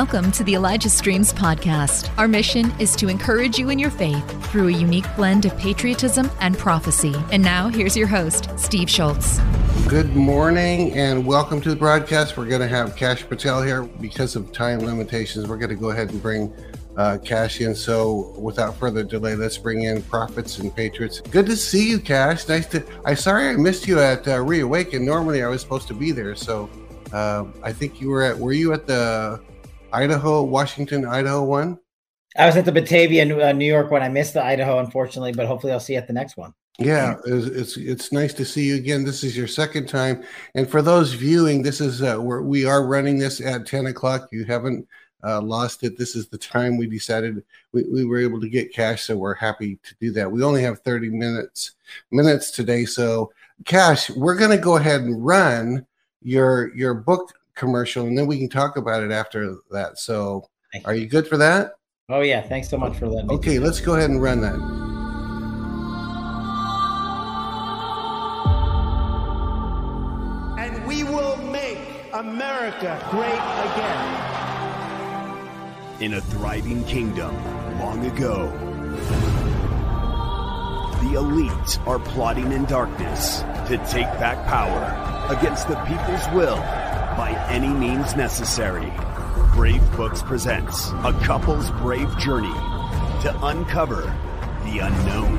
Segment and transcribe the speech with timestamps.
[0.00, 2.10] Welcome to the Elijah Streams podcast.
[2.16, 6.30] Our mission is to encourage you in your faith through a unique blend of patriotism
[6.40, 7.14] and prophecy.
[7.30, 9.40] And now, here's your host, Steve Shultz.
[9.88, 12.38] Good morning and welcome to the broadcast.
[12.38, 15.46] We're going to have Kash Patel here because of time limitations.
[15.46, 16.50] We're going to go ahead and bring
[16.96, 17.74] uh, Kash in.
[17.74, 21.20] So, without further delay, let's bring in prophets and patriots.
[21.20, 22.48] Good to see you, Kash.
[22.48, 22.82] Nice to.
[23.04, 25.04] I sorry I missed you at uh, Reawaken.
[25.04, 26.70] Normally, I was supposed to be there, so
[27.12, 28.38] uh, I think you were at.
[28.38, 29.42] Were you at the
[29.92, 31.78] Idaho, Washington, Idaho one?
[32.36, 34.02] I was at the Batavia, uh, New York one.
[34.02, 36.54] I missed the Idaho, unfortunately, but hopefully I'll see you at the next one.
[36.78, 39.04] Yeah, it's, it's, it's nice to see you again.
[39.04, 40.22] This is your second time,
[40.54, 44.28] and for those viewing, this is uh, we're, we are running this at ten o'clock.
[44.32, 44.86] You haven't
[45.22, 45.98] uh, lost it.
[45.98, 49.34] This is the time we decided we, we were able to get Kash, so we're
[49.34, 50.30] happy to do that.
[50.30, 51.72] We only have thirty minutes
[52.12, 53.32] minutes today, so
[53.66, 54.08] Kash.
[54.08, 55.84] we're going to go ahead and run
[56.22, 59.98] your your book commercial, and then we can talk about it after that.
[59.98, 60.48] So,
[60.84, 61.72] are you good for that?
[62.08, 63.34] Oh yeah, thanks so much for letting me.
[63.36, 64.54] Okay, let's go ahead and run that.
[70.58, 71.78] And we will make
[72.12, 73.30] America great
[73.70, 74.26] again.
[76.00, 77.36] In a thriving kingdom
[77.78, 78.50] long ago,
[81.02, 86.58] the elites are plotting in darkness to take back power against the people's will
[87.16, 88.92] by any means necessary.
[89.54, 92.52] Brave Books presents a couple's brave journey
[93.22, 94.02] to uncover
[94.64, 95.34] the unknown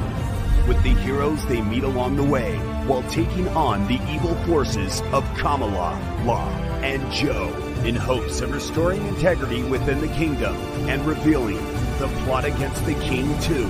[0.67, 2.55] with the heroes they meet along the way
[2.85, 6.47] while taking on the evil forces of Kamala, Law,
[6.81, 7.49] and Joe
[7.85, 10.55] in hopes of restoring integrity within the kingdom
[10.87, 11.57] and revealing
[11.99, 13.67] the plot against the King 2,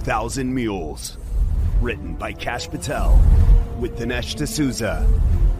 [0.00, 1.18] Thousand Mules.
[1.80, 3.20] Written by Kash Patel
[3.78, 5.06] with Dinesh D'Souza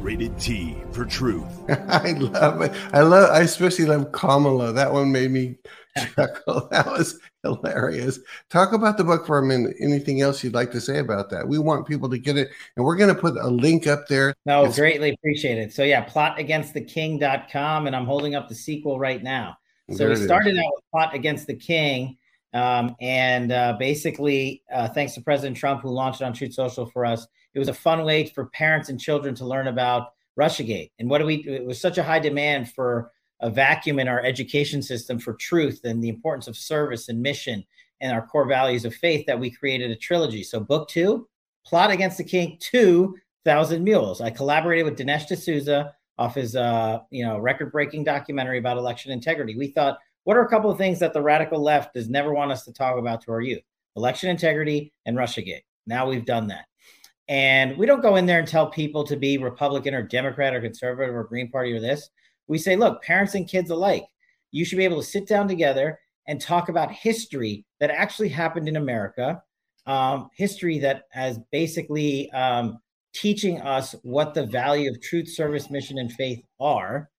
[0.04, 1.48] Rated T for truth.
[1.88, 2.72] I love it.
[2.92, 3.30] I love.
[3.30, 4.70] I especially love Kamala.
[4.70, 5.56] That one made me
[6.14, 6.68] chuckle.
[6.70, 8.20] That was hilarious.
[8.50, 9.74] Talk about the book for a minute.
[9.80, 11.48] Anything else you'd like to say about that?
[11.48, 14.34] We want people to get it, and we're going to put a link up there.
[14.44, 15.72] No, it's, greatly appreciated.
[15.72, 19.56] So yeah, plotagainsttheking.com, and I'm holding up the sequel right now.
[19.90, 22.18] So we started out with Plot Against the King.
[22.52, 26.86] Um, and uh, basically, uh, thanks to President Trump, who launched it on Truth Social
[26.86, 30.90] for us, it was a fun way for parents and children to learn about Russiagate.
[30.98, 31.36] And what do we?
[31.36, 35.80] It was such a high demand for a vacuum in our education system for truth
[35.84, 37.64] and the importance of service and mission
[38.00, 40.42] and our core values of faith that we created a trilogy.
[40.42, 41.28] So, book two,
[41.64, 44.20] Plot Against the King, two thousand mules.
[44.20, 49.56] I collaborated with Dinesh D'Souza off his, uh, you know, record-breaking documentary about election integrity.
[49.56, 52.52] We thought, what are a couple of things that the radical left does never want
[52.52, 53.62] us to talk about to our youth?
[53.96, 55.64] Election integrity and Russiagate.
[55.86, 56.66] Now we've done that.
[57.28, 60.60] And we don't go in there and tell people to be Republican or Democrat or
[60.60, 62.10] conservative or Green Party or this.
[62.46, 64.04] We say, look, parents and kids alike,
[64.50, 68.68] you should be able to sit down together and talk about history that actually happened
[68.68, 69.42] in America,
[69.86, 72.78] um, history that has basically um,
[73.14, 77.10] teaching us what the value of truth, service, mission, and faith are,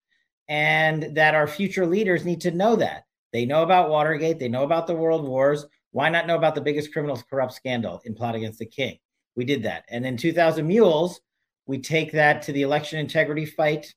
[0.47, 3.03] and that our future leaders need to know that.
[3.33, 5.65] They know about Watergate, they know about the world wars.
[5.91, 8.97] Why not know about the biggest criminal corrupt scandal in Plot Against the King?
[9.35, 9.85] We did that.
[9.89, 11.19] And in 2000 Mules,
[11.65, 13.93] we take that to the election integrity fight,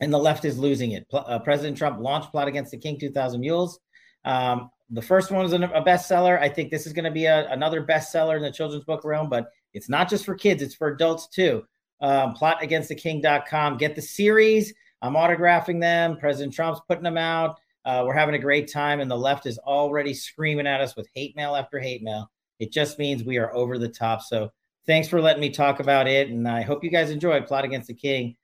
[0.00, 1.06] and the left is losing it.
[1.12, 3.78] Uh, President Trump launched Plot Against the King 2000 Mules.
[4.24, 6.40] Um, the first one was a bestseller.
[6.40, 9.28] I think this is going to be a, another bestseller in the children's book realm,
[9.28, 11.64] but it's not just for kids, it's for adults too.
[12.00, 13.78] Um, plotagainsttheking.com.
[13.78, 14.72] Get the series.
[15.02, 16.16] I'm autographing them.
[16.18, 17.58] President Trump's putting them out.
[17.84, 21.08] Uh, we're having a great time, and the left is already screaming at us with
[21.14, 22.30] hate mail after hate mail.
[22.58, 24.22] It just means we are over the top.
[24.22, 24.50] So
[24.86, 26.30] thanks for letting me talk about it.
[26.30, 28.36] And I hope you guys enjoy Plot Against the King,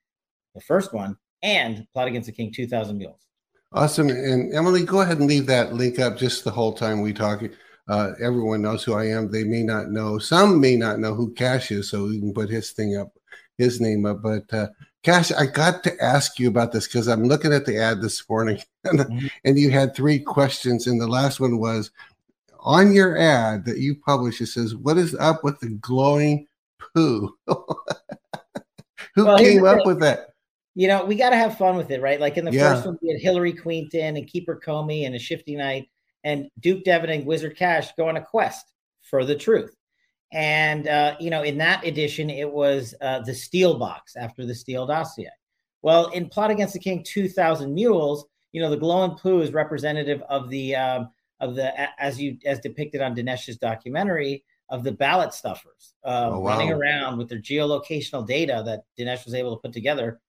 [0.53, 3.25] the first one, and Plot Against the King 2000 Mules.
[3.71, 4.09] Awesome.
[4.09, 7.41] And Emily, go ahead and leave that link up just the whole time we talk.
[7.87, 9.31] Uh, everyone knows who I am.
[9.31, 10.19] They may not know.
[10.19, 13.11] Some may not know who Kash is, so we can put his thing up,
[13.57, 14.21] his name up.
[14.21, 14.67] But uh,
[15.01, 18.27] Kash, I got to ask you about this because I'm looking at the ad this
[18.29, 19.27] morning, and, mm-hmm.
[19.43, 21.91] and you had three questions, and the last one was,
[22.63, 26.47] on your ad that you publish, it says, "What is up with the glowing
[26.79, 27.35] poo?"
[29.15, 30.29] Who well, came up with that?
[30.75, 32.19] You know, we got to have fun with it, right?
[32.19, 32.73] Like in the yeah.
[32.73, 35.87] first one, we had Hillary Queenton and Keeper Comey and a Shifty Knight,
[36.23, 38.65] and Duke Devin and Wizard Kash go on a quest
[39.01, 39.75] for the truth.
[40.31, 44.55] And uh, you know, in that edition, it was uh, the Steel box after the
[44.55, 45.29] Steele dossier.
[45.83, 49.51] Well, in Plot Against the King, two thousand mules, you know, the glowing poo is
[49.51, 51.09] representative of the um,
[51.39, 56.39] of the as you as depicted on Dinesh's documentary of the ballot stuffers uh, oh,
[56.39, 56.49] wow.
[56.49, 60.19] running around with their geolocational data that Dinesh was able to put together,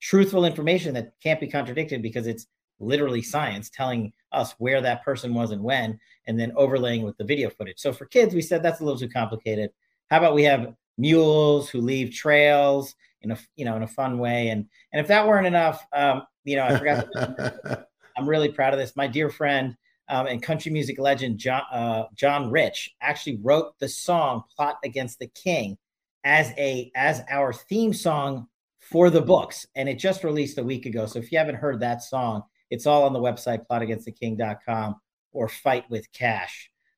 [0.00, 2.46] truthful information that can't be contradicted because it's
[2.78, 7.24] literally science telling us where that person was and when, and then overlaying with the
[7.24, 7.78] video footage.
[7.78, 9.70] So for kids, we said that's a little too complicated.
[10.10, 14.18] How about we have mules who leave trails in a you know in a fun
[14.18, 14.48] way?
[14.48, 17.86] And and if that weren't enough, um, you know, I forgot.
[18.16, 18.96] I'm really proud of this.
[18.96, 19.76] My dear friend
[20.10, 25.18] um, and country music legend John uh, John Rich actually wrote the song "Plot Against
[25.18, 25.78] the King"
[26.24, 28.48] as a as our theme song
[28.78, 31.06] for the books, and it just released a week ago.
[31.06, 34.96] So if you haven't heard that song, it's all on the website plotagainsttheking.com
[35.32, 36.56] or fightwithkash.com.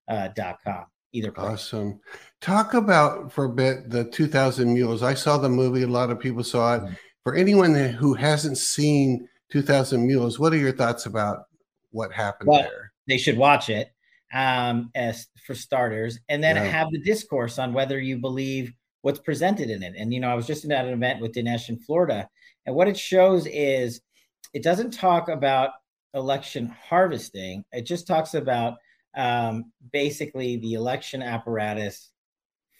[0.09, 1.47] Uh, either place.
[1.47, 2.00] Awesome.
[2.41, 5.03] Talk about for a bit the 2000 Mules.
[5.03, 5.82] I saw the movie.
[5.82, 6.82] A lot of people saw it.
[6.82, 6.94] Mm-hmm.
[7.25, 11.44] For anyone who hasn't seen 2000 Mules, what are your thoughts about
[11.91, 12.91] what happened well, there?
[13.08, 13.88] They should watch it
[14.32, 16.64] um, as for starters, and then yeah.
[16.64, 18.72] have the discourse on whether you believe
[19.02, 19.94] what's presented in it.
[19.96, 22.28] And you know, I was just at an event with Dinesh in Florida,
[22.66, 24.00] and what it shows is
[24.54, 25.70] it doesn't talk about
[26.14, 27.64] election harvesting.
[27.72, 28.75] It just talks about
[29.16, 32.10] um, basically the election apparatus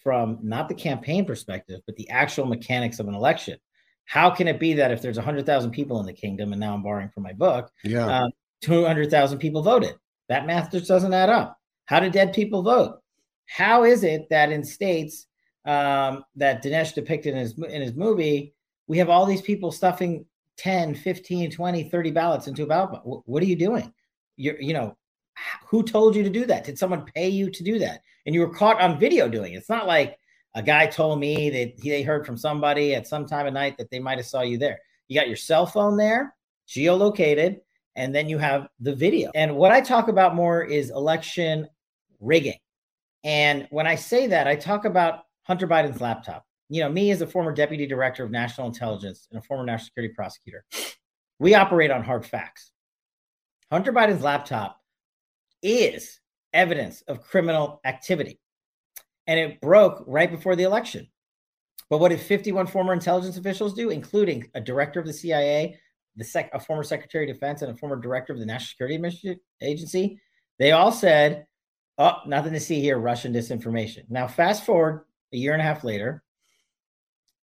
[0.03, 3.59] from not the campaign perspective, but the actual mechanics of an election.
[4.05, 6.83] How can it be that if there's 100,000 people in the kingdom, and now I'm
[6.83, 8.25] borrowing from my book, yeah.
[8.25, 8.31] Um,
[8.63, 9.95] 200,000 people voted?
[10.29, 11.59] That math just doesn't add up.
[11.87, 13.01] How do dead people vote?
[13.47, 15.27] How is it that in states
[15.65, 18.55] um, that Dinesh depicted in his in his movie,
[18.87, 20.25] we have all these people stuffing
[20.59, 23.01] 10, 15, 20, 30 ballots into a ballot.
[23.05, 23.93] What are you doing?
[24.37, 24.97] You're, you know,
[25.67, 26.65] who told you to do that?
[26.65, 28.03] Did someone pay you to do that?
[28.27, 29.57] And you were caught on video doing it.
[29.57, 30.19] It's not like
[30.55, 33.77] a guy told me that he, they heard from somebody at some time of night
[33.79, 34.79] that they might have saw you there.
[35.09, 36.35] You got your cell phone there,
[36.69, 37.61] geolocated,
[37.97, 39.31] and then you have the video.
[39.35, 41.69] And what I talk about more is election
[42.21, 42.59] rigging.
[43.25, 46.45] And when I say that, I talk about Hunter Biden's laptop.
[46.69, 49.87] You know, me as a former deputy director of national intelligence and a former national
[49.87, 50.65] security prosecutor,
[51.39, 52.73] we operate on hard facts.
[53.71, 54.81] Hunter Biden's laptop
[55.63, 56.21] is
[56.53, 58.39] evidence of criminal activity.
[59.27, 61.09] And it broke right before the election.
[61.89, 65.79] But what did 51 former intelligence officials do, including a director of the CIA,
[66.17, 69.41] the sec- a former secretary of defense, and a former director of the National Security
[69.61, 70.21] Agency?
[70.59, 71.47] They all said,
[71.99, 74.05] Oh, nothing to see here, Russian disinformation.
[74.09, 76.23] Now, fast forward a year and a half later,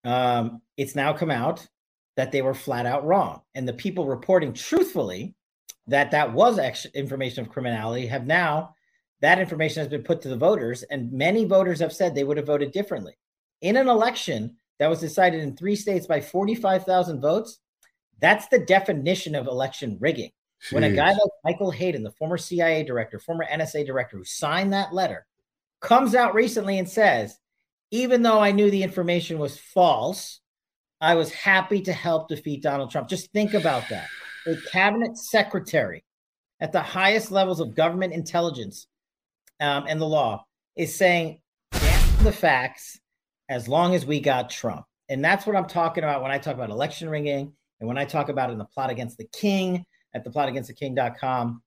[0.03, 1.67] um, it's now come out
[2.15, 3.41] that they were flat out wrong.
[3.55, 5.35] And the people reporting truthfully
[5.87, 6.59] that that was
[6.93, 8.75] information of criminality have now,
[9.21, 12.37] that information has been put to the voters, and many voters have said they would
[12.37, 13.17] have voted differently.
[13.61, 17.59] In an election that was decided in three states by 45,000 votes,
[18.19, 20.31] that's the definition of election rigging.
[20.61, 20.73] Jeez.
[20.73, 24.73] When a guy like Michael Hayden, the former CIA director, former NSA director who signed
[24.73, 25.25] that letter,
[25.79, 27.37] comes out recently and says,
[27.91, 30.41] even though I knew the information was false,
[31.01, 33.07] I was happy to help defeat Donald Trump.
[33.07, 34.07] Just think about that.
[34.45, 36.03] A cabinet secretary
[36.59, 38.87] at the highest levels of government intelligence
[39.59, 40.45] um, and the law
[40.75, 42.99] is saying the facts
[43.47, 44.85] as long as we got Trump.
[45.07, 48.05] And that's what I'm talking about when I talk about election rigging and when I
[48.05, 51.61] talk about it in the plot against the king at the plotagainsttheking.com.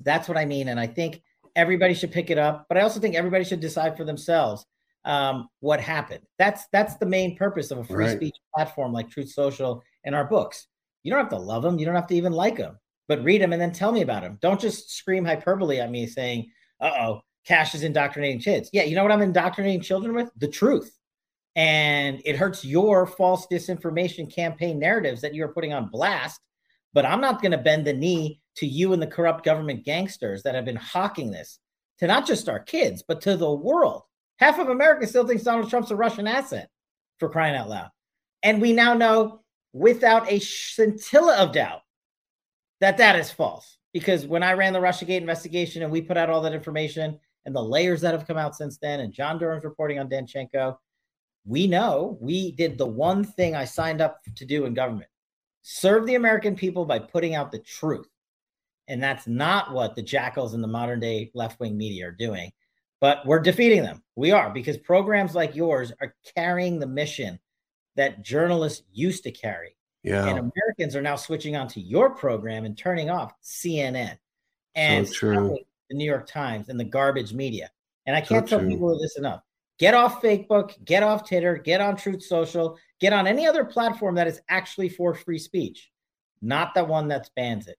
[0.00, 0.68] That's what I mean.
[0.68, 1.22] And I think
[1.56, 4.64] everybody should pick it up, but I also think everybody should decide for themselves
[5.04, 6.22] um, what happened.
[6.38, 8.16] That's that's the main purpose of a free right.
[8.16, 10.66] speech platform like Truth Social and our books.
[11.02, 11.78] You don't have to love them.
[11.78, 14.22] You don't have to even like them, but read them and then tell me about
[14.22, 14.38] them.
[14.40, 16.50] Don't just scream hyperbole at me saying,
[16.80, 20.30] "Uh oh, Kash is indoctrinating kids." Yeah, you know what I'm indoctrinating children with?
[20.36, 20.92] The truth.
[21.58, 26.40] And it hurts your false disinformation campaign narratives that you're putting on blast.
[26.92, 30.44] But I'm not going to bend the knee to you and the corrupt government gangsters
[30.44, 31.58] that have been hawking this
[31.98, 34.02] to not just our kids, but to the world.
[34.36, 36.68] Half of America still thinks Donald Trump's a Russian asset
[37.18, 37.90] for crying out loud.
[38.44, 39.40] And we now know
[39.72, 41.80] without a scintilla of doubt
[42.80, 43.78] that that is false.
[43.92, 47.56] Because when I ran the Russiagate investigation and we put out all that information and
[47.56, 50.76] the layers that have come out since then, and John Durham's reporting on Danchenko,
[51.48, 55.10] we know we did the one thing I signed up to do in government
[55.62, 58.08] serve the American people by putting out the truth.
[58.86, 62.52] And that's not what the jackals in the modern day left wing media are doing
[63.00, 64.02] but we're defeating them.
[64.16, 67.38] We are because programs like yours are carrying the mission
[67.96, 69.76] that journalists used to carry.
[70.02, 70.26] Yeah.
[70.26, 74.18] And Americans are now switching onto your program and turning off CNN
[74.74, 75.56] and so
[75.90, 77.70] the New York Times and the garbage media.
[78.06, 79.42] And I can't so tell people this enough.
[79.78, 84.16] Get off Facebook, get off Twitter, get on Truth Social, get on any other platform
[84.16, 85.90] that is actually for free speech,
[86.42, 87.78] not the one that bans it.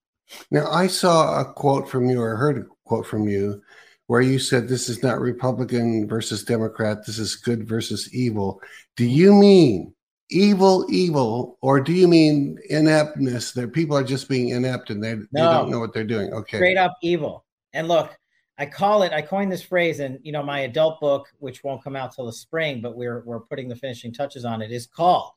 [0.49, 3.61] Now, I saw a quote from you or heard a quote from you
[4.07, 8.61] where you said this is not Republican versus Democrat, this is good versus evil.
[8.95, 9.93] Do you mean
[10.31, 15.15] evil, evil, or do you mean ineptness that people are just being inept and they,
[15.15, 16.33] no, they don't know what they're doing?
[16.33, 16.57] Okay.
[16.57, 17.45] Straight up evil.
[17.73, 18.17] And look,
[18.59, 21.83] I call it, I coined this phrase, and you know, my adult book, which won't
[21.83, 24.85] come out till the spring, but we're we're putting the finishing touches on it, is
[24.85, 25.31] called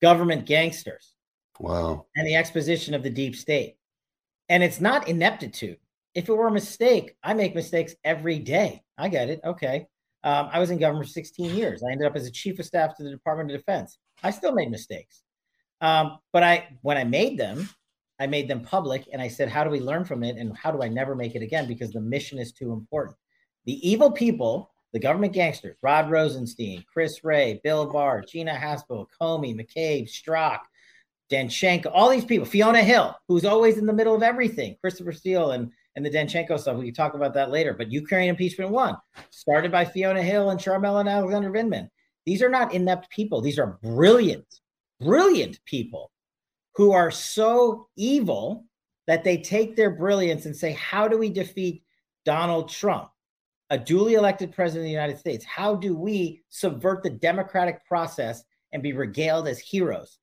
[0.00, 1.14] Government Gangsters.
[1.60, 2.06] Wow.
[2.16, 3.76] And the exposition of the deep state.
[4.48, 5.76] And it's not ineptitude.
[6.14, 8.82] If it were a mistake, I make mistakes every day.
[8.98, 9.40] I get it.
[9.44, 9.86] Okay.
[10.24, 11.82] Um, I was in government for 16 years.
[11.82, 13.98] I ended up as a chief of staff to the Department of Defense.
[14.22, 15.22] I still made mistakes.
[15.80, 17.68] Um, but I, when I made them,
[18.20, 20.36] I made them public and I said, how do we learn from it?
[20.36, 21.66] And how do I never make it again?
[21.66, 23.16] Because the mission is too important.
[23.64, 29.54] The evil people, the government gangsters, Rod Rosenstein, Chris Wray, Bill Barr, Gina Haspel, Comey,
[29.54, 30.60] McCabe, Strzok,
[31.30, 35.52] Danchenko, all these people, Fiona Hill, who's always in the middle of everything, Christopher Steele
[35.52, 36.76] and, and the Danchenko stuff.
[36.76, 37.72] We can talk about that later.
[37.72, 38.96] But Ukraine impeachment one,
[39.30, 41.88] started by Fiona Hill and Ciaramella and Alexander Vindman.
[42.26, 43.40] These are not inept people.
[43.40, 44.46] These are brilliant,
[45.00, 46.11] brilliant people
[46.74, 48.64] who are so evil
[49.06, 51.82] that they take their brilliance and say, How do we defeat
[52.24, 53.08] Donald Trump,
[53.70, 55.44] a duly elected president of the United States?
[55.44, 60.18] How do we subvert the democratic process and be regaled as heroes?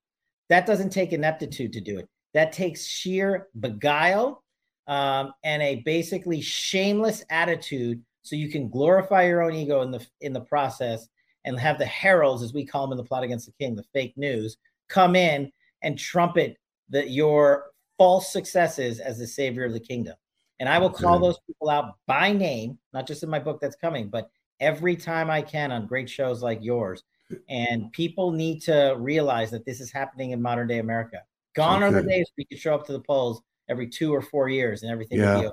[0.49, 2.07] That doesn't take ineptitude to do it.
[2.33, 4.43] That takes sheer beguile
[4.87, 10.05] um, and a basically shameless attitude, so you can glorify your own ego in the
[10.21, 11.07] in the process
[11.45, 13.83] and have the heralds, as we call them in the plot against the king, the
[13.93, 14.57] fake news,
[14.89, 15.51] come in
[15.81, 16.57] and trumpet
[16.89, 17.65] that your
[17.97, 20.15] false successes as the savior of the kingdom.
[20.59, 23.77] And I will call those people out by name, not just in my book that's
[23.77, 27.03] coming, but every time I can on great shows like yours.
[27.47, 31.21] And people need to realize that this is happening in modern day America.
[31.55, 31.95] Gone okay.
[31.95, 34.83] are the days we could show up to the polls every two or four years
[34.83, 35.49] and everything yeah.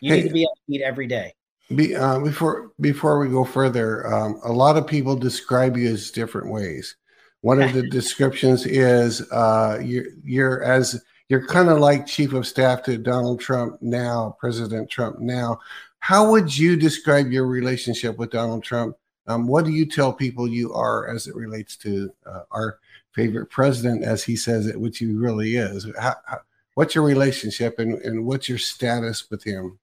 [0.00, 1.32] You hey, need to be able to eat every day.
[1.74, 6.10] Be, uh, before before we go further, um, a lot of people describe you as
[6.10, 6.96] different ways.
[7.44, 12.46] One of the descriptions is uh, you're, you're as you're kind of like chief of
[12.46, 15.60] staff to Donald Trump now, President Trump now.
[15.98, 18.96] How would you describe your relationship with Donald Trump?
[19.26, 22.78] Um, what do you tell people you are as it relates to uh, our
[23.12, 25.86] favorite president, as he says it, which he really is?
[26.00, 26.40] How, how,
[26.74, 29.78] what's your relationship and, and what's your status with him?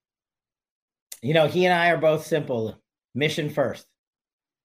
[1.22, 2.80] You know, he and I are both simple
[3.14, 3.86] mission first.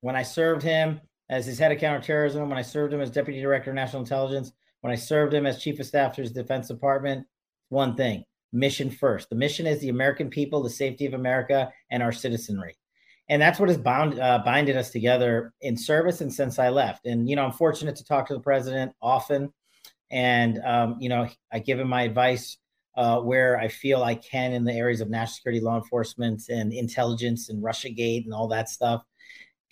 [0.01, 3.41] When I served him, as his head of counterterrorism, when I served him as deputy
[3.41, 6.69] director of national intelligence, when I served him as chief of staff to his defense
[6.69, 7.27] department,
[7.69, 9.29] one thing mission first.
[9.29, 12.77] The mission is the American people, the safety of America, and our citizenry.
[13.29, 17.07] And that's what has bound uh, binded us together in service and since I left.
[17.07, 19.53] And you know, I'm fortunate to talk to the president often,
[20.11, 22.57] and um, you know, I give him my advice
[22.97, 26.73] uh, where I feel I can in the areas of national security, law enforcement, and
[26.73, 29.03] intelligence, and RussiaGate, and all that stuff.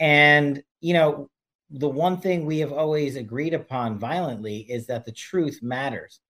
[0.01, 1.31] And you know,
[1.71, 6.21] the one thing we have always agreed upon violently is that the truth matters.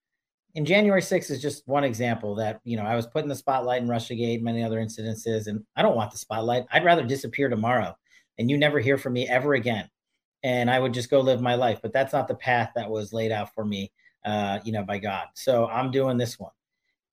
[0.55, 3.35] And January 6th is just one example that, you know, I was put in the
[3.35, 6.65] spotlight in Russiagate, many other incidences, and I don't want the spotlight.
[6.71, 7.95] I'd rather disappear tomorrow
[8.37, 9.89] and you never hear from me ever again.
[10.43, 11.79] And I would just go live my life.
[11.81, 13.91] But that's not the path that was laid out for me,
[14.25, 15.27] uh, you know, by God.
[15.33, 16.51] So I'm doing this one.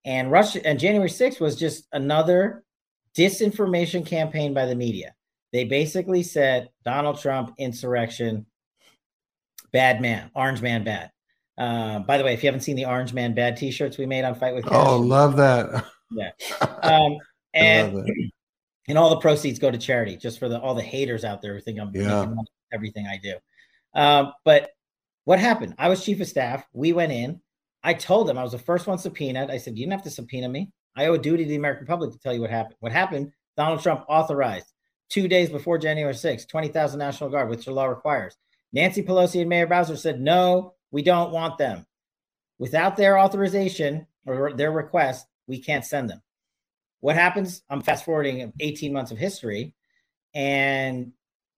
[0.05, 2.65] And Russia and January 6th was just another
[3.17, 5.15] disinformation campaign by the media.
[5.53, 8.47] They basically said Donald Trump insurrection,
[9.73, 11.11] bad man, orange man bad.
[11.59, 14.25] Uh, by the way, if you haven't seen the orange man bad t-shirts we made
[14.25, 15.85] on Fight with Kash, oh, love that.
[16.11, 16.31] Yeah,
[16.83, 17.19] um,
[17.53, 18.09] and
[18.89, 21.55] and all the proceeds go to charity, just for the all the haters out there
[21.55, 22.27] who think I'm yeah.
[22.73, 23.35] everything I do.
[23.95, 24.71] Um, but
[25.25, 25.75] what happened?
[25.79, 26.65] I was chief of staff.
[26.73, 27.41] We went in.
[27.85, 29.51] I told them I was the first one subpoenaed.
[29.51, 30.71] I said, "You didn't have to subpoena me.
[30.97, 33.33] I owe a duty to the American public to tell you what happened." What happened?
[33.59, 34.73] Donald Trump authorized
[35.13, 38.37] two days before January 6th, 20,000 National Guard, which the law requires.
[38.73, 41.87] Nancy Pelosi and Mayor Bowser said, no, we don't want them.
[42.59, 46.23] Without their authorization or their request, we can't send them.
[47.01, 47.63] What happens?
[47.69, 49.75] I'm fast forwarding 18 months of history,
[50.35, 51.13] and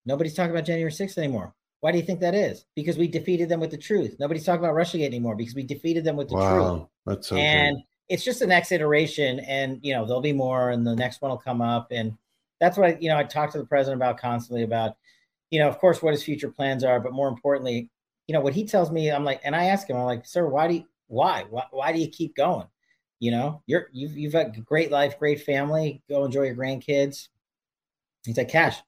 [0.05, 1.55] nobody's talking about January 6th anymore.
[1.81, 2.65] Why do you think that is?
[2.75, 4.17] Because we defeated them with the truth.
[4.19, 6.89] Nobody's talking about Russiagate anymore because we defeated them with the wow, truth.
[7.07, 7.77] That's so and
[8.09, 11.31] it's just the next iteration, and you know there'll be more, and the next one
[11.31, 12.17] will come up, and
[12.65, 14.97] that's what I, you know, I talk to the president about constantly about,
[15.51, 17.91] you know, of course, what his future plans are, but more importantly,
[18.27, 20.49] you know, what he tells me, I'm like, and I ask him, I'm like, sir,
[20.49, 22.67] why do you, why, why, why do you keep going?
[23.21, 27.29] You know, you're, you've, you've got a great life, great family, go enjoy your grandkids.
[28.25, 28.79] He's like, Kash,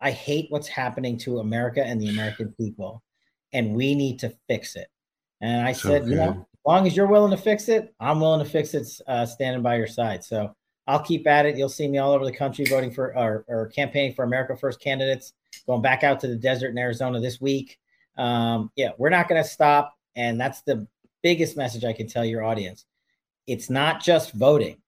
[0.00, 3.02] I hate what's happening to America and the American people,
[3.52, 4.88] and we need to fix it.
[5.42, 6.10] And I said, okay.
[6.10, 8.88] you know, as long as you're willing to fix it, I'm willing to fix it,
[9.06, 10.24] uh, standing by your side.
[10.24, 10.54] So
[10.86, 11.56] I'll keep at it.
[11.56, 14.80] You'll see me all over the country voting for or, or campaigning for America First
[14.80, 15.32] candidates.
[15.66, 17.78] Going back out to the desert in Arizona this week.
[18.16, 19.94] Um, yeah, we're not going to stop.
[20.14, 20.86] And that's the
[21.22, 22.86] biggest message I can tell your audience.
[23.46, 24.78] It's not just voting.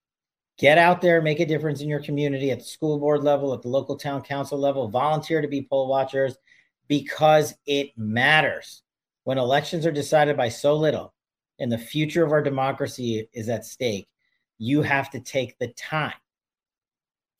[0.58, 3.62] Get out there, make a difference in your community at the school board level, at
[3.62, 6.36] the local town council level, volunteer to be poll watchers
[6.88, 8.82] because it matters.
[9.22, 11.14] When elections are decided by so little
[11.60, 14.08] and the future of our democracy is at stake,
[14.58, 16.12] you have to take the time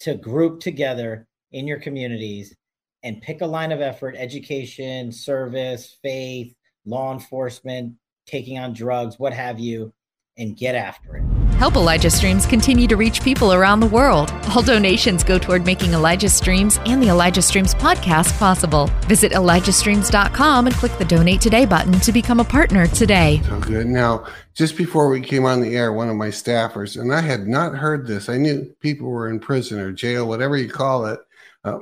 [0.01, 2.55] to group together in your communities
[3.03, 7.95] and pick a line of effort education, service, faith, law enforcement,
[8.27, 9.93] taking on drugs, what have you,
[10.37, 11.38] and get after it.
[11.59, 14.31] Help Elijah Streams continue to reach people around the world.
[14.51, 18.87] All donations go toward making Elijah Streams and the Elijah Streams podcast possible.
[19.09, 23.43] Visit ElijahStreams.com and click the donate today button to become a partner today.
[23.47, 23.89] So good.
[23.89, 27.49] Now, just before we came on the air, one of my staffers, and I had
[27.49, 31.19] not heard this, I knew people were in prison or jail, whatever you call it,
[31.65, 31.81] uh,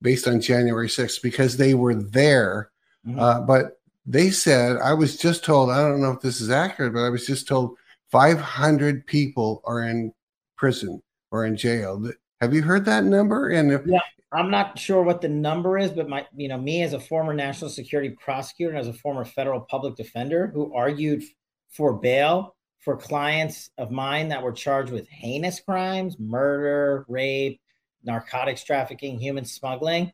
[0.00, 2.70] based on January 6th because they were there.
[3.06, 3.20] Mm-hmm.
[3.20, 6.94] Uh, but they said, I was just told, I don't know if this is accurate,
[6.94, 7.76] but I was just told
[8.12, 10.12] 500 people are in
[10.56, 12.12] prison or in jail.
[12.40, 13.48] Have you heard that number?
[13.48, 14.00] And if, yeah,
[14.32, 17.32] I'm not sure what the number is, but my, you know, me as a former
[17.32, 21.22] national security prosecutor and as a former federal public defender who argued
[21.70, 27.60] for bail for clients of mine that were charged with heinous crimes, murder, rape,
[28.04, 30.12] narcotics trafficking, human smuggling,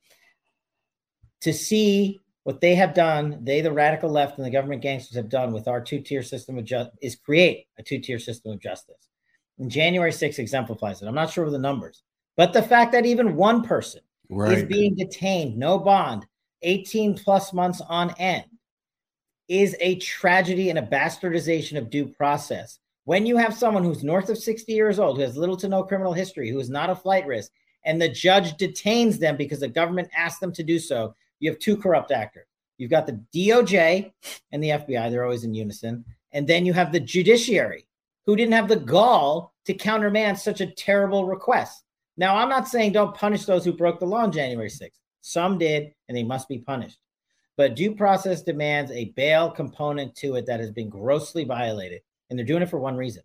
[1.40, 5.28] to see what they have done, they, the radical left and the government gangsters have
[5.28, 8.58] done with our two tier system of justice is create a two tier system of
[8.58, 9.10] justice.
[9.58, 11.06] And January 6th exemplifies it.
[11.08, 12.04] I'm not sure of the numbers,
[12.38, 14.00] but the fact that even one person
[14.30, 14.56] right.
[14.56, 16.24] is being detained, no bond,
[16.62, 18.46] 18 plus months on end,
[19.48, 22.78] is a tragedy and a bastardization of due process.
[23.04, 25.82] When you have someone who's north of 60 years old, who has little to no
[25.82, 27.52] criminal history, who is not a flight risk,
[27.84, 31.58] and the judge detains them because the government asked them to do so, you have
[31.58, 32.46] two corrupt actors.
[32.78, 34.12] You've got the DOJ
[34.52, 36.04] and the FBI, they're always in unison.
[36.32, 37.86] And then you have the judiciary,
[38.26, 41.82] who didn't have the gall to countermand such a terrible request.
[42.16, 44.90] Now, I'm not saying don't punish those who broke the law on January 6th.
[45.20, 46.98] Some did, and they must be punished.
[47.56, 52.02] But due process demands a bail component to it that has been grossly violated.
[52.28, 53.22] And they're doing it for one reason.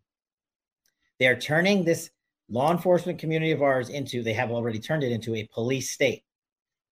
[1.19, 2.09] They are turning this
[2.49, 6.23] law enforcement community of ours into, they have already turned it into a police state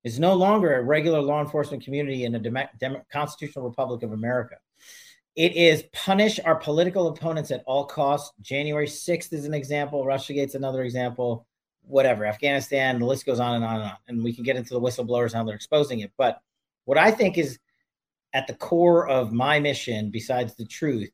[0.03, 4.13] is no longer a regular law enforcement community in a dem- dem- constitutional republic of
[4.13, 4.55] America.
[5.35, 8.33] It is punish our political opponents at all costs.
[8.41, 10.05] January 6th is an example.
[10.05, 11.47] Russiagate's another example.
[11.83, 12.25] Whatever.
[12.25, 13.97] Afghanistan, the list goes on and on and on.
[14.07, 16.11] And we can get into the whistleblowers, how they're exposing it.
[16.17, 16.41] But
[16.85, 17.59] what I think is
[18.33, 21.09] at the core of my mission, besides the truth,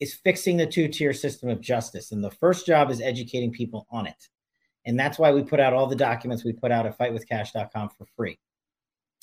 [0.00, 2.12] is fixing the two tier system of justice.
[2.12, 4.28] And the first job is educating people on it.
[4.86, 8.06] And that's why we put out all the documents we put out at fightwithkash.com for
[8.16, 8.38] free.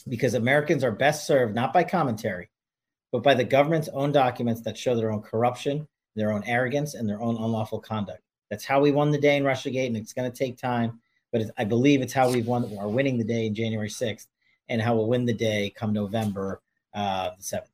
[0.08, 2.50] Because Americans are best served not by commentary,
[3.12, 7.08] but by the government's own documents that show their own corruption, their own arrogance, and
[7.08, 8.22] their own unlawful conduct.
[8.50, 11.00] That's how we won the day in Russiagate, and it's going to take time,
[11.32, 14.28] but I believe it's how we've won, are winning the day in January 6th,
[14.70, 16.62] and how we'll win the day come November
[16.94, 17.68] uh, the 7th.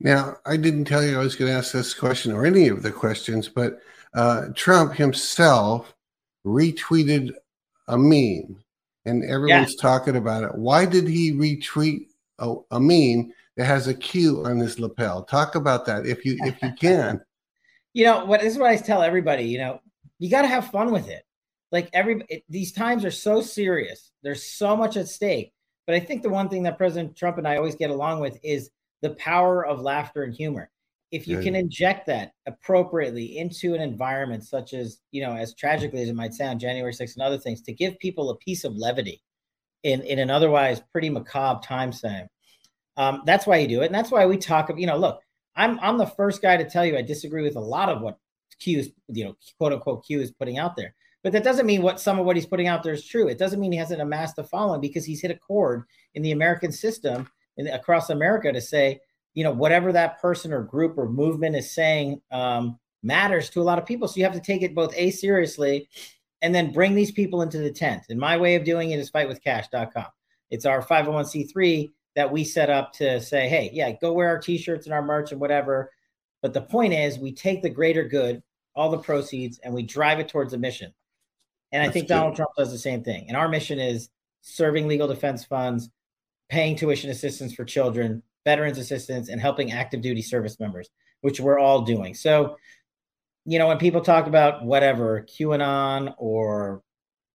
[0.00, 2.82] Now, I didn't tell you I was going to ask this question or any of
[2.82, 3.80] the questions, but
[4.14, 5.94] uh, Trump himself
[6.46, 7.32] retweeted
[7.88, 8.62] a meme
[9.04, 9.82] and everyone's yeah.
[9.82, 10.54] talking about it.
[10.54, 12.06] Why did he retweet
[12.38, 15.24] a, a, meme that has a Q on his lapel?
[15.24, 17.20] Talk about that if you if you can.
[17.92, 19.80] you know what this is what I tell everybody, you know,
[20.18, 21.24] you got to have fun with it.
[21.72, 24.12] Like every it, these times are so serious.
[24.22, 25.52] There's so much at stake.
[25.86, 28.38] But I think the one thing that President Trump and I always get along with
[28.42, 28.70] is
[29.02, 30.70] the power of laughter and humor
[31.10, 36.02] if you can inject that appropriately into an environment such as you know as tragically
[36.02, 38.76] as it might sound january 6th and other things to give people a piece of
[38.76, 39.22] levity
[39.82, 42.26] in in an otherwise pretty macabre time frame.
[42.96, 45.20] Um, that's why you do it and that's why we talk about, you know look
[45.56, 48.18] i'm i'm the first guy to tell you i disagree with a lot of what
[48.58, 50.94] q is you know quote unquote q is putting out there.
[51.22, 53.28] But that doesn't mean what some of what he's putting out there is true.
[53.28, 56.32] It doesn't mean he hasn't amassed a following because he's hit a chord in the
[56.32, 59.00] american system in, across america to say
[59.34, 63.64] you know whatever that person or group or movement is saying um, matters to a
[63.64, 64.08] lot of people.
[64.08, 65.88] So you have to take it both a seriously
[66.42, 68.04] and then bring these people into the tent.
[68.08, 70.06] And my way of doing it is fightwithkash.com
[70.50, 74.86] it's our 501c3 that we set up to say hey yeah go wear our t-shirts
[74.86, 75.90] and our merch and whatever.
[76.42, 78.42] But the point is we take the greater good
[78.74, 80.92] all the proceeds and we drive it towards a mission.
[81.72, 82.14] And That's i think good.
[82.14, 83.26] donald trump does the same thing.
[83.28, 84.10] And our mission is
[84.42, 85.88] serving legal defense funds
[86.48, 90.88] paying tuition assistance for children veterans assistance, and helping active duty service members,
[91.20, 92.14] which we're all doing.
[92.14, 92.56] So,
[93.44, 96.82] you know, when people talk about whatever QAnon or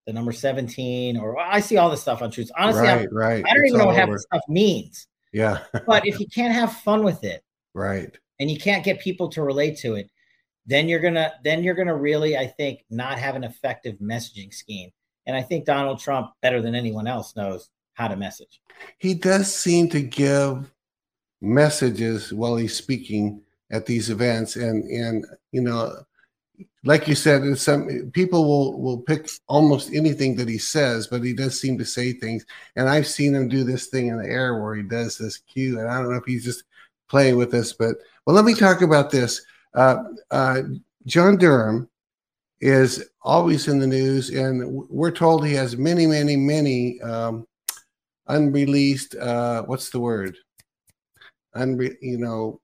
[0.05, 2.51] the number 17, or I see all this stuff on truth.
[2.57, 3.43] Honestly, right, right.
[3.45, 5.07] I don't it's even know what half this stuff means.
[5.33, 5.59] Yeah.
[5.85, 9.41] but if you can't have fun with it, right, and you can't get people to
[9.41, 10.09] relate to it,
[10.65, 14.91] then you're gonna then you're gonna really, I think, not have an effective messaging scheme.
[15.25, 18.61] And I think Donald Trump, better than anyone else, knows how to message.
[18.99, 20.71] He does seem to give
[21.45, 25.95] messages while he's speaking at these events, and and you know,
[26.83, 31.33] like you said, some people will will pick almost anything that he says, but he
[31.33, 32.45] does seem to say things.
[32.75, 35.79] And I've seen him do this thing in the air where he does this cue,
[35.79, 36.63] and I don't know if he's just
[37.07, 39.45] playing with us, but well, let me talk about this.
[39.73, 40.61] Uh, uh,
[41.05, 41.87] John Durham
[42.61, 47.45] is always in the news, and we're told he has many, many, many um,
[48.27, 49.15] unreleased.
[49.15, 50.35] Uh, what's the word?
[51.55, 52.61] Unre- you know,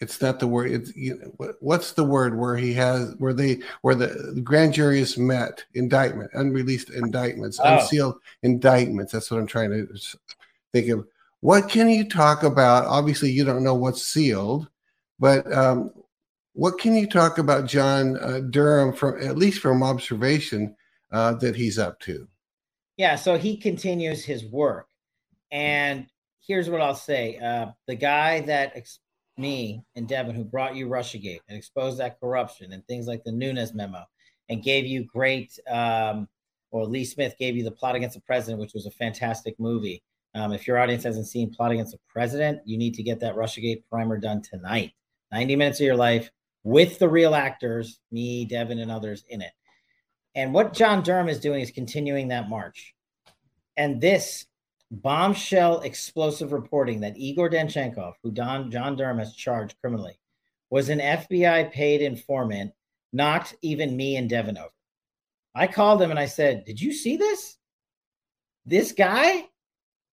[0.00, 0.72] it's not the word.
[0.72, 5.00] It's you know, what's the word where he has where they where the, grand jury
[5.00, 7.78] is met indictment, unreleased indictments, oh.
[7.78, 9.12] unsealed indictments.
[9.12, 9.86] That's what I'm trying to
[10.72, 11.06] think of.
[11.40, 12.86] What can you talk about?
[12.86, 14.68] Obviously, you don't know what's sealed,
[15.18, 15.92] but um,
[16.54, 20.76] what can you talk about John uh, Durham from at least from observation
[21.12, 22.26] uh, that he's up to?
[22.96, 24.88] Yeah, so he continues his work,
[25.50, 26.06] and
[26.46, 29.00] here's what I'll say: uh, the guy that ex-
[29.36, 33.32] me and Devin, who brought you RussiaGate and exposed that corruption and things like the
[33.32, 34.04] Nunes memo,
[34.48, 36.28] and gave you great, um,
[36.70, 40.02] or Lee Smith gave you the Plot Against the President, which was a fantastic movie.
[40.34, 43.34] Um, if your audience hasn't seen Plot Against the President, you need to get that
[43.34, 44.92] RussiaGate primer done tonight.
[45.32, 46.30] 90 minutes of your life
[46.62, 49.52] with the real actors, me, Devin, and others in it.
[50.34, 52.94] And what John Durham is doing is continuing that march.
[53.76, 54.46] And this
[54.90, 60.18] bombshell explosive reporting that Igor Danchenko, who Don, John Durham has charged criminally,
[60.70, 62.72] was an FBI paid informant,
[63.12, 64.70] knocked even me and Devin over.
[65.54, 67.56] I called him and I said, Did you see this?
[68.66, 69.46] This guy?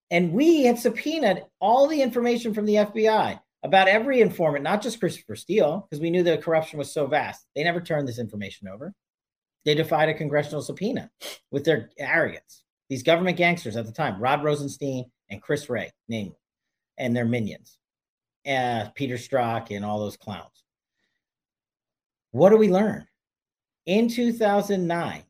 [0.09, 4.99] And we had subpoenaed all the information from the FBI about every informant, not just
[4.99, 7.45] Christopher Steele, because we knew the corruption was so vast.
[7.55, 8.93] They never turned this information over.
[9.65, 11.11] They defied a congressional subpoena
[11.51, 12.63] with their arrogance.
[12.89, 16.37] These government gangsters at the time, Rod Rosenstein and Chris Wray, namely,
[16.97, 17.77] and their minions,
[18.47, 20.63] uh, Peter Strzok and all those clowns.
[22.31, 23.07] What do we learn?
[23.85, 25.23] In 2009,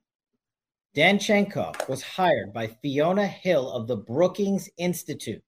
[0.95, 5.43] Danchenko was hired by Fiona Hill of the Brookings Institute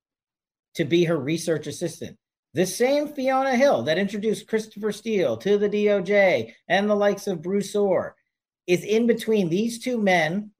[0.75, 2.17] to be her research assistant.
[2.53, 7.41] The same Fiona Hill that introduced Christopher Steele to the DOJ and the likes of
[7.41, 8.15] Bruce Ohr
[8.67, 10.51] is in between these two men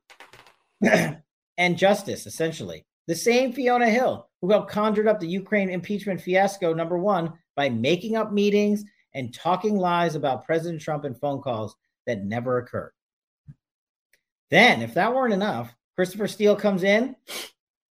[1.60, 2.84] and justice, essentially.
[3.08, 7.70] The same Fiona Hill who helped conjured up the Ukraine impeachment fiasco, number one, by
[7.70, 11.76] making up meetings and talking lies about President Trump and phone calls
[12.08, 12.94] that never occurred.
[14.50, 17.16] Then, if that weren't enough, Christopher Steele comes in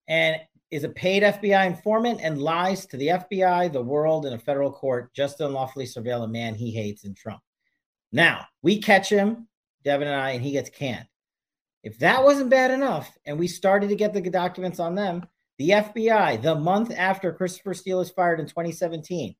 [0.09, 0.37] and
[0.71, 4.73] is a paid FBI informant and lies to the FBI, the world, and a federal
[4.73, 7.41] court just to unlawfully surveil a man he hates in Trump.
[8.13, 9.47] Now, we catch him,
[9.85, 11.07] Devin and I, and he gets canned.
[11.83, 15.27] If that wasn't bad enough, and we started to get the documents on them,
[15.59, 19.35] the FBI, the month after Christopher Steele is fired in 2017,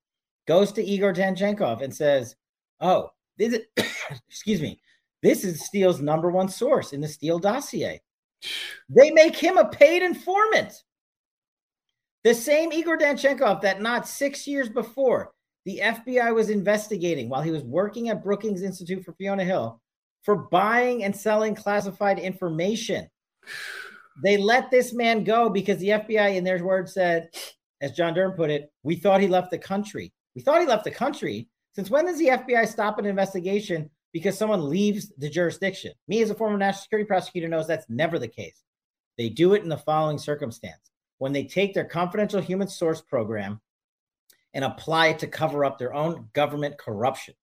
[0.47, 2.37] goes to Igor Danchenko and says,
[2.81, 3.61] Oh, this is,
[4.29, 4.81] excuse me,
[5.23, 8.01] this is Steele's number one source in the Steele dossier.
[8.91, 10.73] They make him a paid informant.
[12.25, 15.35] The same Igor Danchenkov that not six years before
[15.67, 19.83] the FBI was investigating while he was working at Brookings Institute for Fiona Hill
[20.23, 23.09] for buying and selling classified information.
[24.23, 27.31] They let this man go because the FBI, in their words, said,
[27.81, 30.13] as John Durham put it, we thought he left the country.
[30.35, 31.49] We thought he left the country.
[31.75, 35.93] Since when does the FBI stop an investigation because someone leaves the jurisdiction.
[36.09, 38.63] Me, as a former national security prosecutor, knows that's never the case.
[39.17, 43.61] They do it in the following circumstance when they take their confidential human source program
[44.55, 47.35] and apply it to cover up their own government corruption.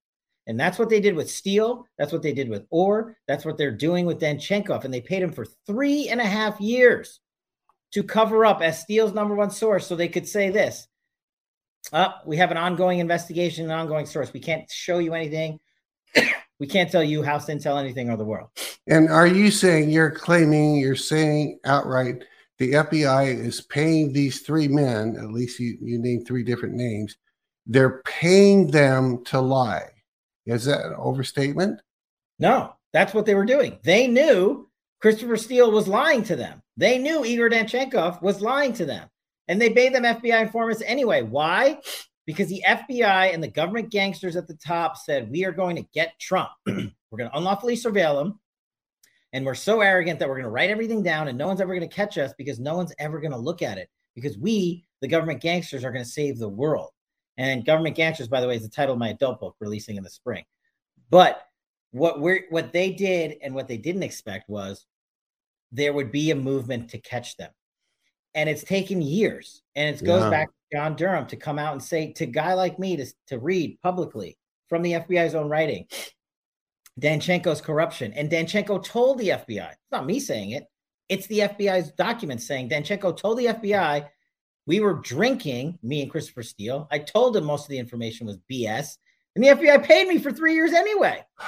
[0.48, 1.88] And that's what they did with Steele.
[1.98, 3.18] That's what they did with Ohr.
[3.28, 4.84] That's what they're doing with Danchenko.
[4.84, 7.20] And they paid him for three and a half years
[7.94, 10.88] to cover up as Steele's number one source so they could say this.
[11.94, 14.34] Uh, we have an ongoing investigation, an ongoing source.
[14.34, 15.60] We can't show you anything.
[16.60, 18.50] we can't tell you House Intel anything or the world.
[18.88, 22.24] And are you saying you're claiming, you're saying outright
[22.58, 27.18] the FBI is paying these three men, at least you, you named three different names,
[27.66, 29.90] they're paying them to lie.
[30.46, 31.82] Is that an overstatement?
[32.40, 33.80] No, that's what they were doing.
[33.84, 34.70] They knew
[35.02, 36.62] Christopher Steele was lying to them.
[36.78, 39.10] They knew Igor Danchenkov was lying to them.
[39.48, 41.22] And they paid them FBI informants anyway.
[41.22, 41.80] Why?
[42.26, 45.88] because the FBI and the government gangsters at the top said, We are going to
[45.94, 46.50] get Trump.
[46.66, 48.40] we're going to unlawfully surveil him.
[49.34, 51.76] And we're so arrogant that we're going to write everything down and no one's ever
[51.76, 54.86] going to catch us because no one's ever going to look at it because we,
[55.02, 56.92] the government gangsters, are going to save the world.
[57.38, 60.04] And government gangsters, by the way, is the title of my adult book releasing in
[60.04, 60.46] the spring.
[61.10, 61.42] But
[61.92, 64.86] what we're what they did and what they didn't expect was
[65.72, 67.52] there would be a movement to catch them.
[68.34, 69.62] And it's taken years.
[69.76, 70.30] And it goes yeah.
[70.30, 73.06] back to John Durham to come out and say to a guy like me to,
[73.28, 75.88] to read publicly from the FBI's own writing,
[77.00, 78.14] Danchenko's corruption.
[78.14, 80.66] And Danchenko told the FBI, it's not me saying it,
[81.08, 84.08] it's the FBI's documents saying Danchenko told the FBI
[84.68, 86.88] we were drinking, me and Christopher Steele.
[86.92, 88.98] I told him most of the information was BS,
[89.36, 91.24] and the FBI paid me for three years anyway.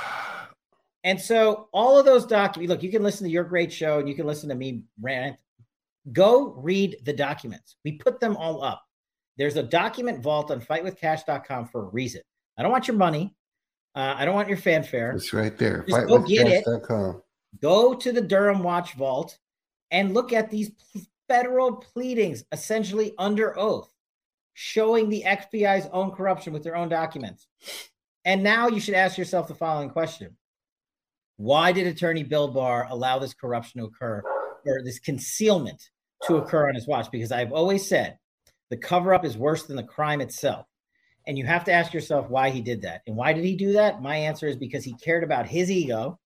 [1.04, 4.10] And so all of those documents, look, you can listen to your great show and
[4.10, 5.38] you can listen to me rant.
[6.12, 7.78] Go read the documents.
[7.86, 8.84] We put them all up.
[9.38, 12.24] There's a document vault on fightwithkash.com for a reason.
[12.58, 13.36] I don't want your money.
[13.96, 15.12] Uh, I don't want your fanfare.
[15.12, 15.86] It's right there.
[15.88, 16.66] Just go get it.
[17.62, 19.38] Go to the Durham Watch Vault
[19.92, 20.72] and look at these
[21.28, 23.92] federal pleadings, essentially under oath,
[24.54, 27.48] showing the FBI's own corruption with their own documents.
[28.26, 30.36] And now you should ask yourself the following question
[31.38, 34.22] Why did Attorney Bill Barr allow this corruption to occur
[34.66, 35.90] or this concealment
[36.24, 37.12] to occur on his watch?
[37.12, 38.18] Because I've always said
[38.70, 40.66] the cover up is worse than the crime itself.
[41.26, 43.02] And you have to ask yourself why he did that.
[43.06, 44.02] And why did he do that?
[44.02, 46.20] My answer is because he cared about his ego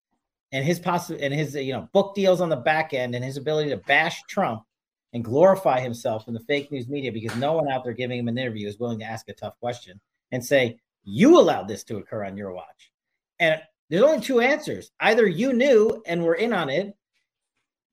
[0.52, 3.38] and his possible and his you know book deals on the back end and his
[3.38, 4.64] ability to bash Trump
[5.14, 8.28] and glorify himself in the fake news media because no one out there giving him
[8.28, 10.00] an interview is willing to ask a tough question
[10.32, 12.92] and say, You allowed this to occur on your watch.
[13.40, 14.92] And there's only two answers.
[15.00, 16.96] Either you knew and were in on it.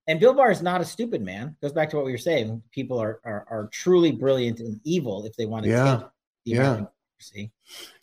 [0.06, 1.54] And Bill Barr is not a stupid man.
[1.60, 2.62] Goes back to what we were saying.
[2.70, 6.02] People are are, are truly brilliant and evil if they want to yeah.
[6.44, 6.84] yeah.
[7.20, 7.50] See,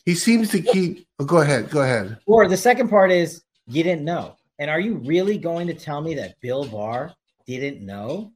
[0.06, 2.18] He seems to keep oh, go ahead, go ahead.
[2.26, 4.36] Or the second part is you didn't know.
[4.60, 7.14] And are you really going to tell me that Bill Barr
[7.46, 8.32] didn't know?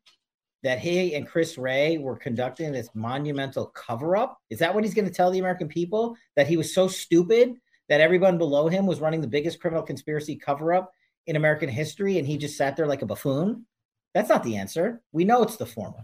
[0.64, 4.40] That he and Chris Wray were conducting this monumental cover up?
[4.50, 6.16] Is that what he's going to tell the American people?
[6.36, 7.56] That he was so stupid
[7.88, 10.92] that everyone below him was running the biggest criminal conspiracy cover up
[11.28, 13.66] in American history and he just sat there like a buffoon?
[14.14, 15.02] That's not the answer.
[15.12, 16.04] We know it's the former.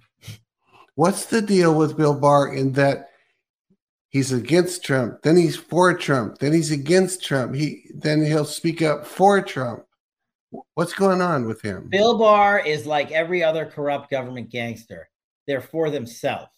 [0.96, 3.10] What's the deal with Bill Barr in that
[4.10, 8.82] he's against Trump, then he's for Trump, then he's against Trump, he then he'll speak
[8.82, 9.84] up for Trump.
[10.76, 11.88] What's going on with him?
[11.90, 15.10] Bill Barr is like every other corrupt government gangster.
[15.48, 16.52] They're for themselves.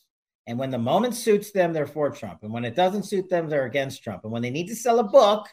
[0.48, 2.44] And when the moment suits them, they're for Trump.
[2.44, 4.24] And when it doesn't suit them, they're against Trump.
[4.24, 5.48] And when they need to sell a book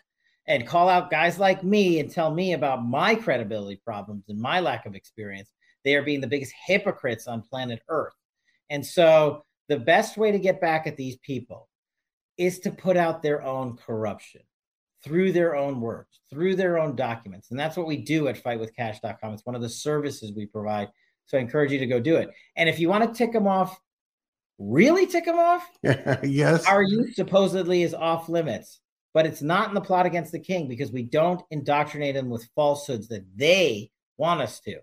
[0.46, 4.60] and call out guys like me and tell me about my credibility problems and my
[4.60, 5.50] lack of experience,
[5.84, 8.14] they are being the biggest hypocrites on planet Earth.
[8.70, 11.68] And so the best way to get back at these people
[12.38, 14.42] is to put out their own corruption
[15.04, 17.50] through their own words, through their own documents.
[17.50, 19.34] And that's what we do at fightwithkash.com.
[19.34, 20.88] It's one of the services we provide.
[21.26, 22.30] So I encourage you to go do it.
[22.56, 23.78] And if you want to tick them off,
[24.58, 26.66] really tick them off, yes.
[26.66, 28.80] Our youth supposedly is off limits,
[29.12, 32.48] but it's not in the plot against the king because we don't indoctrinate them with
[32.54, 34.78] falsehoods that they want us to.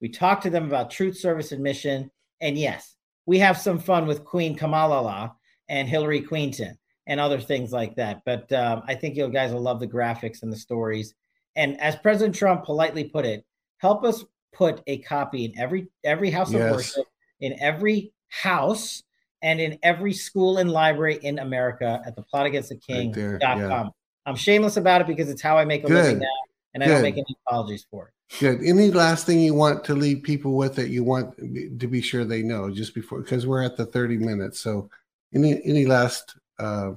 [0.00, 2.10] We talk to them about truth, service, and mission.
[2.40, 2.94] And yes,
[3.26, 5.34] we have some fun with Queen Kamala
[5.68, 6.78] and Hillary Queenton
[7.08, 8.22] and other things like that.
[8.24, 11.14] But um, I think you guys will love the graphics and the stories.
[11.56, 13.44] And as President Trump politely put it,
[13.78, 16.62] help us put a copy in every every house yes.
[16.62, 17.06] of worship,
[17.40, 19.02] in every house,
[19.42, 23.40] and in every school and library in America at the plot plotagainsttheking.com.
[23.40, 23.88] Right yeah.
[24.26, 25.94] I'm shameless about it because it's how I make a Good.
[25.94, 26.26] living now,
[26.74, 26.90] and Good.
[26.90, 28.38] I don't make any apologies for it.
[28.38, 28.62] Good.
[28.62, 32.26] Any last thing you want to leave people with that you want to be sure
[32.26, 34.60] they know just before because we're at the 30 minutes.
[34.60, 34.90] So
[35.34, 36.92] any any last uh,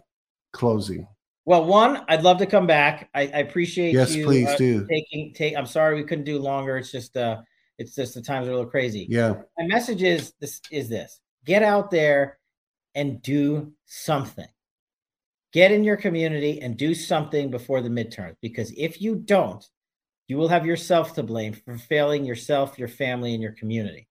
[0.54, 1.08] closing?
[1.45, 3.10] Well, one, I'd love to come back.
[3.15, 4.88] I, I appreciate yes, you please uh, do.
[4.88, 5.58] taking take.
[5.58, 6.78] I'm sorry we couldn't do longer.
[6.78, 7.41] It's just uh,
[7.78, 9.08] it's just the times are a little crazy.
[9.10, 9.34] Yeah.
[9.58, 12.38] My message is this: is this get out there
[12.95, 14.47] and do something.
[15.52, 18.36] Get in your community and do something before the midterms.
[18.41, 19.67] Because if you don't,
[20.28, 24.08] you will have yourself to blame for failing yourself, your family, and your community.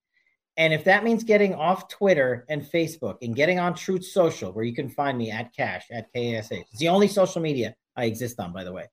[0.61, 4.63] And if that means getting off Twitter and Facebook and getting on Truth Social, where
[4.63, 8.39] you can find me at Kash, at KASH, it's the only social media I exist
[8.39, 8.85] on, by the way.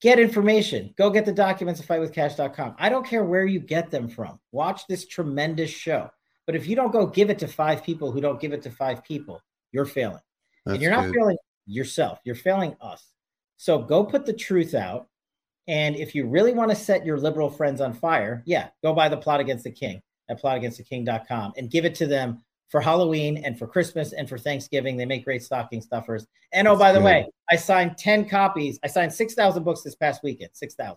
[0.00, 0.92] Get information.
[0.98, 2.74] Go get the documents at fightwithkash.com.
[2.76, 4.40] I don't care where you get them from.
[4.50, 6.10] Watch this tremendous show.
[6.44, 8.70] But if you don't go give it to five people who don't give it to
[8.72, 10.18] five people, you're failing.
[10.66, 11.14] That's and you're not good.
[11.14, 13.12] failing yourself, you're failing us.
[13.58, 15.06] So go put the truth out.
[15.68, 19.08] And if you really want to set your liberal friends on fire, yeah, go buy
[19.08, 23.58] the plot against the king at plotagainsttheking.com and give it to them for Halloween and
[23.58, 24.96] for Christmas and for Thanksgiving.
[24.96, 26.26] They make great stocking stuffers.
[26.52, 28.78] And oh, by the way, I signed 10 copies.
[28.82, 30.96] I signed 6,000 books this past weekend, 6,000.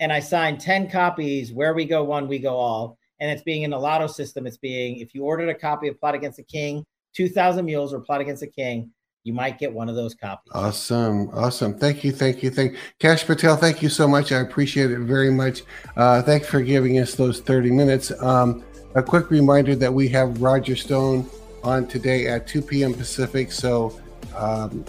[0.00, 1.52] And I signed 10 copies.
[1.52, 2.98] Where we go one, we go all.
[3.22, 4.46] and it's being in the lotto system.
[4.48, 7.94] It's being if you ordered a copy of Plot Against the King, Two Thousand Mules,
[7.94, 8.90] or Plot Against the King,
[9.24, 10.50] you might get one of those copies.
[10.54, 11.78] Awesome, awesome.
[11.78, 13.56] Thank you, thank you, thank Kash Patel.
[13.56, 14.32] Thank you so much.
[14.32, 15.62] I appreciate it very much.
[15.96, 18.10] Uh, thanks for giving us those thirty minutes.
[18.22, 21.28] Um, a quick reminder that we have Roger Stone
[21.64, 22.92] on today at 2 p.m.
[22.92, 23.52] Pacific.
[23.52, 23.98] So
[24.36, 24.84] um,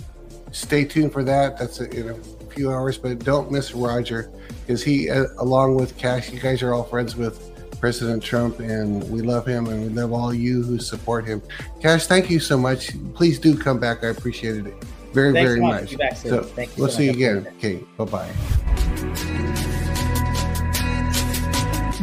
[0.52, 1.58] stay tuned for that.
[1.58, 2.16] That's in a
[2.54, 4.32] few hours, but don't miss Roger
[4.66, 7.53] because he, uh, along with Kash, you guys are all friends with
[7.84, 11.42] President Trump, and we love him, and we love all you who support him.
[11.82, 12.92] Kash, thank you so much.
[13.14, 14.06] Please do come back.
[14.06, 15.92] I appreciated it very, Thanks very much.
[15.92, 15.98] much.
[15.98, 17.46] Back, so we'll so see you again.
[17.58, 18.32] Okay, bye bye.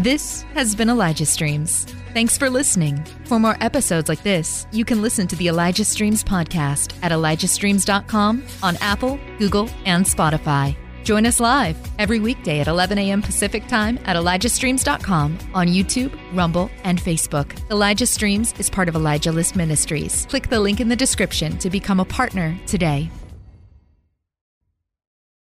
[0.01, 1.87] This has been Elijah Streams.
[2.13, 3.03] Thanks for listening.
[3.25, 8.43] For more episodes like this, you can listen to the Elijah Streams podcast at ElijahStreams.com
[8.63, 10.77] on Apple, Google, and Spotify.
[11.03, 13.23] Join us live every weekday at 11 a.m.
[13.23, 17.59] Pacific Time at ElijahStreams.com on YouTube, Rumble, and Facebook.
[17.71, 20.27] Elijah Streams is part of Elijah List Ministries.
[20.27, 23.11] Click the link in the description to become a partner today.